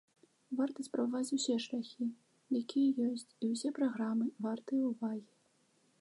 Варта 0.59 0.85
спрабаваць 0.87 1.35
усе 1.37 1.57
шляхі, 1.65 2.07
якія 2.61 2.93
ёсць, 3.11 3.29
і 3.45 3.53
ўсе 3.53 3.75
праграмы 3.79 4.25
вартыя 4.47 4.83
ўвагі. 4.91 5.27